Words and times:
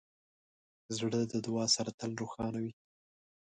زړه 0.95 1.21
د 1.31 1.33
دعا 1.45 1.65
سره 1.75 1.91
تل 1.99 2.11
روښانه 2.21 2.59
وي. 2.63 2.71